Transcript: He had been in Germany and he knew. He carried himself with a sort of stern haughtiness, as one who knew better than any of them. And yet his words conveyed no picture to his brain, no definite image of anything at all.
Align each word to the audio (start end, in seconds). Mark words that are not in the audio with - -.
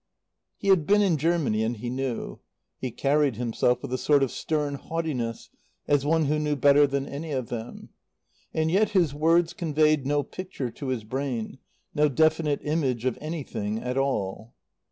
He 0.57 0.69
had 0.69 0.87
been 0.87 1.03
in 1.03 1.17
Germany 1.17 1.61
and 1.63 1.77
he 1.77 1.91
knew. 1.91 2.39
He 2.79 2.89
carried 2.89 3.35
himself 3.35 3.83
with 3.83 3.93
a 3.93 3.99
sort 3.99 4.23
of 4.23 4.31
stern 4.31 4.73
haughtiness, 4.73 5.51
as 5.87 6.03
one 6.07 6.25
who 6.25 6.39
knew 6.39 6.55
better 6.55 6.87
than 6.87 7.07
any 7.07 7.31
of 7.31 7.49
them. 7.49 7.89
And 8.51 8.71
yet 8.71 8.93
his 8.97 9.13
words 9.13 9.53
conveyed 9.53 10.07
no 10.07 10.23
picture 10.23 10.71
to 10.71 10.87
his 10.87 11.03
brain, 11.03 11.59
no 11.93 12.09
definite 12.09 12.61
image 12.63 13.05
of 13.05 13.15
anything 13.21 13.77
at 13.77 13.95
all. 13.95 14.55